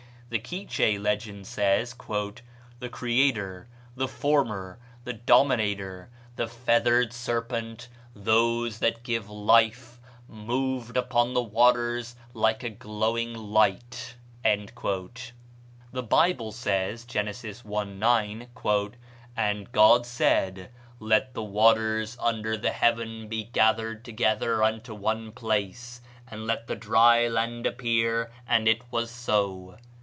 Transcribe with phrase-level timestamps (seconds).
[0.33, 1.93] The Quiche legend says,
[2.79, 3.67] "The Creator
[3.97, 12.15] the Former, the Dominator the feathered serpent those that give life, moved upon the waters
[12.33, 14.13] like a glowing light."
[14.45, 15.23] The
[16.01, 17.27] Bible says (Gen.
[17.27, 18.47] i., 9),
[19.35, 20.71] "And God said,
[21.01, 26.77] Let the waters under the heaven be gathered together unto one place, and let the
[26.77, 29.77] dry land appear: and it was so."